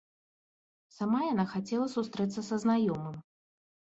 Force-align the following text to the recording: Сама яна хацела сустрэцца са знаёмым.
Сама 0.97 1.19
яна 1.33 1.43
хацела 1.51 1.85
сустрэцца 1.95 2.45
са 2.49 2.55
знаёмым. 2.63 3.17